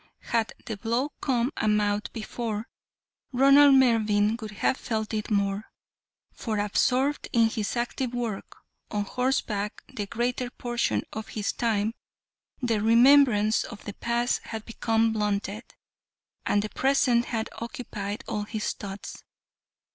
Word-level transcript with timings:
Had 0.33 0.53
the 0.65 0.77
blow 0.77 1.09
come 1.21 1.51
a 1.57 1.67
month 1.67 2.11
before, 2.11 2.67
Ronald 3.31 3.75
Mervyn 3.75 4.35
would 4.41 4.49
have 4.49 4.75
felt 4.77 5.13
it 5.13 5.29
more, 5.29 5.65
for 6.33 6.57
absorbed 6.57 7.27
in 7.31 7.49
his 7.49 7.75
active 7.75 8.11
work, 8.11 8.57
on 8.89 9.03
horseback 9.05 9.83
the 9.93 10.07
greater 10.07 10.49
portion 10.49 11.03
of 11.13 11.27
his 11.27 11.51
time, 11.53 11.93
the 12.63 12.81
remembrance 12.81 13.63
of 13.63 13.85
the 13.85 13.93
past 13.93 14.41
had 14.45 14.65
become 14.65 15.13
blunted, 15.13 15.65
and 16.47 16.63
the 16.63 16.69
present 16.69 17.25
had 17.25 17.47
occupied 17.61 18.23
all 18.27 18.45
his 18.45 18.71
thoughts. 18.73 19.23